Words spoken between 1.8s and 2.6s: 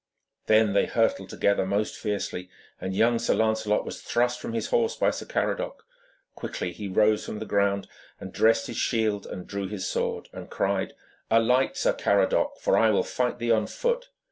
fiercely,